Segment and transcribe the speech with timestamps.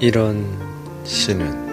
[0.00, 0.46] 이런
[1.02, 1.66] 시는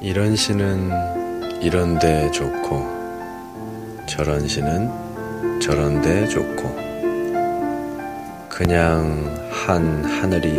[0.00, 0.90] 이런 시는
[1.60, 2.86] 이런데 좋고
[4.08, 4.90] 저런 시는
[5.60, 6.74] 저런데 좋고
[8.48, 10.54] 그냥 한 하늘이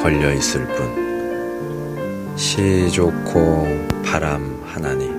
[0.00, 2.36] 걸려 있을 뿐.
[2.36, 3.66] 시 좋고
[4.04, 5.10] 바람 하나니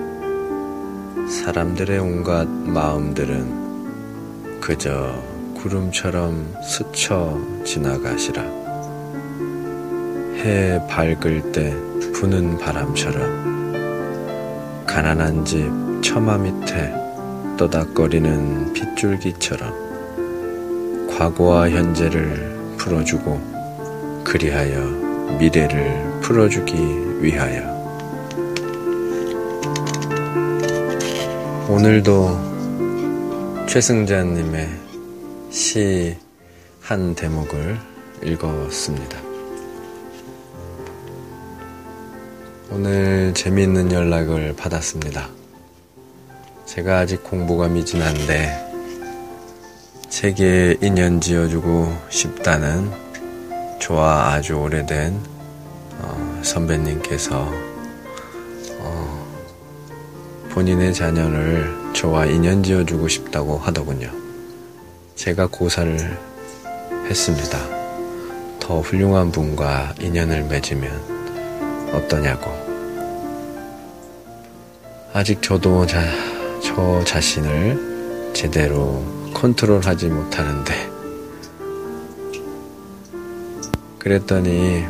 [1.30, 5.33] 사람들의 온갖 마음들은 그저
[5.64, 8.42] 구름처럼 스쳐 지나가시라.
[10.36, 11.74] 해 밝을 때
[12.12, 15.70] 부는 바람처럼 가난한 집
[16.02, 16.92] 처마 밑에
[17.56, 19.72] 떠닥거리는 빗줄기처럼
[21.16, 24.84] 과거와 현재를 풀어주고 그리하여
[25.38, 27.72] 미래를 풀어주기 위하여
[31.70, 32.52] 오늘도
[33.66, 34.84] 최승자님의
[35.54, 36.24] 시
[36.86, 37.78] 한 대목을
[38.22, 39.18] 읽었습니다.
[42.70, 45.30] 오늘 재미있는 연락을 받았습니다.
[46.66, 48.72] 제가 아직 공부가 미진한데
[50.10, 52.90] 책에 인연 지어주고 싶다는
[53.80, 55.18] 저와 아주 오래된
[56.00, 57.50] 어, 선배님께서
[58.80, 59.26] 어,
[60.50, 64.23] 본인의 자녀를 저와 인연 지어주고 싶다고 하더군요.
[65.14, 65.96] 제가 고사를
[67.08, 67.58] 했습니다.
[68.58, 72.50] 더 훌륭한 분과 인연을 맺으면 어떠냐고.
[75.12, 76.02] 아직 저도 자,
[76.62, 80.90] 저 자신을 제대로 컨트롤하지 못하는데,
[84.00, 84.84] 그랬더니,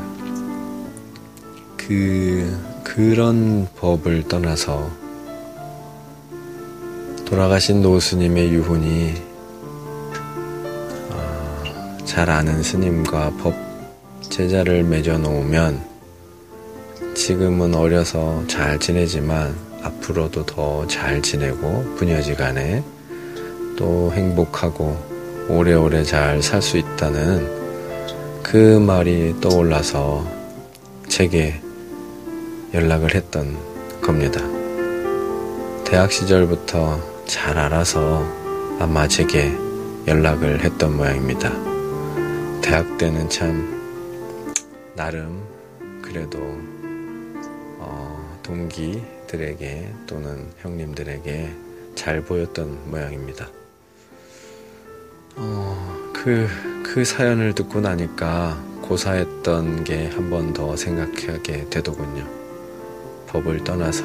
[1.76, 4.90] 그, 그런 법을 떠나서
[7.26, 9.23] 돌아가신 노스님의 유훈이
[12.14, 13.56] 잘 아는 스님과 법
[14.20, 15.82] 제자를 맺어 놓으면
[17.12, 19.52] 지금은 어려서 잘 지내지만
[19.82, 22.84] 앞으로도 더 잘 지내고 부녀지간에
[23.76, 24.96] 또 행복하고
[25.48, 27.50] 오래오래 잘 살 수 있다는
[28.44, 30.24] 그 말이 떠올라서
[31.08, 31.60] 제게
[32.72, 33.56] 연락을 했던
[34.00, 34.40] 겁니다.
[35.84, 38.24] 대학 시절부터 잘 알아서
[38.78, 39.52] 아마 제게
[40.06, 41.73] 연락을 했던 모양입니다.
[42.64, 44.24] 대학 때는 참
[44.96, 45.42] 나름
[46.00, 46.38] 그래도
[47.78, 51.52] 어, 동기들에게 또는 형님들에게
[51.94, 53.50] 잘 보였던 모양입니다.
[55.36, 56.48] 어, 그,
[56.82, 62.26] 그 사연을 듣고 나니까 고사했던 게 한 번 더 생각하게 되더군요.
[63.26, 64.04] 법을 떠나서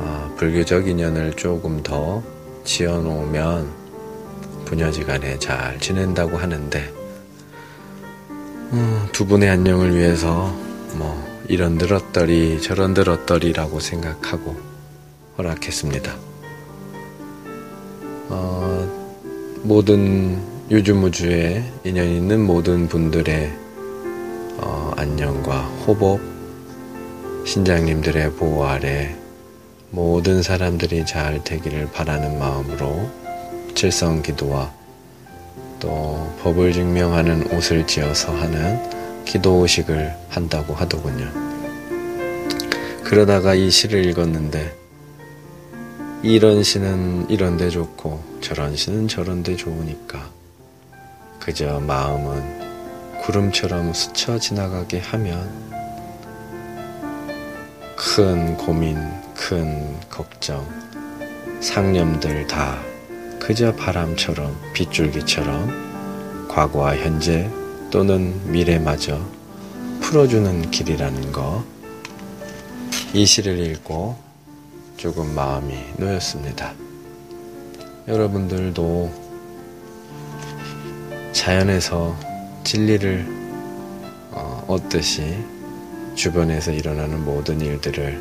[0.00, 2.22] 아, 불교적 인연을 조금 더
[2.62, 3.68] 지어놓으면
[4.66, 6.97] 부녀지간에 잘 지낸다고 하는데
[8.70, 10.54] 어, 두 분의 안녕을 위해서
[10.96, 14.56] 뭐 이런 들었더리 저런 들었더리라고 생각하고
[15.38, 16.14] 허락했습니다.
[18.28, 20.38] 어, 모든
[20.70, 23.50] 유주무주에 인연 있는 모든 분들의
[24.58, 26.20] 어, 안녕과 호복,
[27.46, 29.16] 신장님들의 보호 아래
[29.90, 33.10] 모든 사람들이 잘 되기를 바라는 마음으로
[33.74, 34.74] 칠성 기도와
[35.80, 41.30] 또 법을 증명하는 옷을 지어서 하는 기도식을 한다고 하더군요.
[43.04, 44.74] 그러다가 이 시를 읽었는데
[46.22, 50.30] 이런 시는 이런데 좋고 저런 시는 저런데 좋으니까
[51.38, 55.48] 그저 마음은 구름처럼 스쳐 지나가게 하면
[57.96, 58.96] 큰 고민,
[59.34, 60.66] 큰 걱정,
[61.60, 62.78] 상념들 다
[63.38, 67.50] 그저 바람처럼 빗줄기처럼 과거와 현재
[67.90, 69.20] 또는 미래마저
[70.00, 71.64] 풀어주는 길이라는 거.
[73.14, 74.16] 이 시를 읽고
[74.96, 76.74] 조금 마음이 놓였습니다.
[78.06, 79.10] 여러분들도
[81.32, 82.16] 자연에서
[82.64, 83.26] 진리를
[84.32, 85.38] 어, 얻듯이
[86.14, 88.20] 주변에서 일어나는 모든 일들을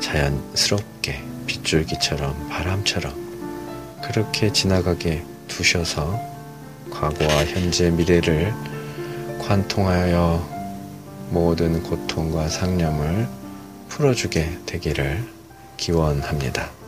[0.00, 3.29] 자연스럽게 빗줄기처럼 바람처럼
[4.02, 6.20] 그렇게 지나가게 두셔서
[6.90, 8.52] 과거와 현재 미래를
[9.40, 10.46] 관통하여
[11.30, 13.28] 모든 고통과 상념을
[13.88, 15.24] 풀어주게 되기를
[15.76, 16.79] 기원합니다.